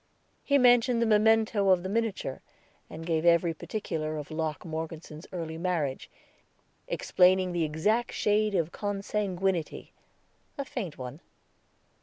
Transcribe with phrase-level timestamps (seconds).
[0.43, 2.41] He mentioned the memento of the miniature,
[2.89, 6.09] and gave every particular of Locke Morgeson's early marriage,
[6.87, 9.91] explaining the exact shade of consanguinity
[10.57, 11.21] a faint one.